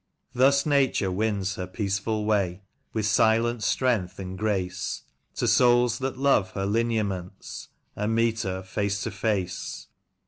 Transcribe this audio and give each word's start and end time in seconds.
••••••••Thus 0.39 0.65
Nature 0.65 1.11
wins 1.11 1.57
her 1.57 1.67
peaceful 1.67 2.25
way, 2.25 2.63
with 2.91 3.05
silent 3.05 3.61
strength 3.61 4.17
and 4.17 4.35
grace, 4.35 5.03
To 5.35 5.47
souls 5.47 5.99
that 5.99 6.17
love 6.17 6.53
her 6.53 6.65
lineaments, 6.65 7.67
and 7.95 8.15
meet 8.15 8.41
her 8.41 8.63
face 8.63 9.03
to 9.03 9.11
face. 9.11 9.89